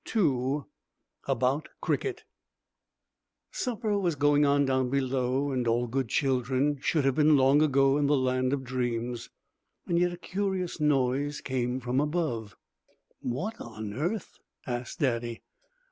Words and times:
II 0.15 0.63
ABOUT 1.27 1.69
CRICKET 1.79 2.23
Supper 3.51 3.99
was 3.99 4.15
going 4.15 4.47
on 4.47 4.65
down 4.65 4.89
below 4.89 5.51
and 5.51 5.67
all 5.67 5.85
good 5.85 6.09
children 6.09 6.79
should 6.81 7.05
have 7.05 7.13
been 7.13 7.37
long 7.37 7.61
ago 7.61 7.97
in 7.99 8.07
the 8.07 8.17
land 8.17 8.51
of 8.51 8.63
dreams. 8.63 9.29
Yet 9.85 10.11
a 10.11 10.17
curious 10.17 10.79
noise 10.79 11.39
came 11.39 11.79
from 11.79 11.99
above. 11.99 12.57
"What 13.19 13.61
on 13.61 13.93
earth?" 13.93 14.39
asked 14.65 15.01
Daddy. 15.01 15.43